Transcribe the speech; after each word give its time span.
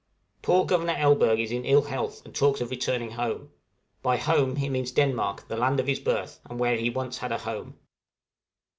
Poor 0.41 0.65
Governor 0.65 0.95
Elberg 0.97 1.39
is 1.39 1.51
in 1.51 1.63
ill 1.63 1.83
health, 1.83 2.25
and 2.25 2.33
talks 2.33 2.59
of 2.59 2.71
returning 2.71 3.11
home 3.11 3.51
by 4.01 4.17
home 4.17 4.55
he 4.55 4.67
means 4.67 4.91
Denmark, 4.91 5.47
the 5.47 5.55
land 5.55 5.79
of 5.79 5.85
his 5.85 5.99
birth, 5.99 6.39
and 6.49 6.59
where 6.59 6.75
once 6.91 7.17
he 7.17 7.21
had 7.21 7.31
a 7.31 7.37
home. 7.37 7.77